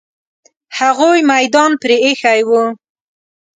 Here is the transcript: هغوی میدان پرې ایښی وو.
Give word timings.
هغوی 0.79 1.19
میدان 1.31 1.71
پرې 1.81 1.95
ایښی 2.05 2.39
وو. 2.49 2.63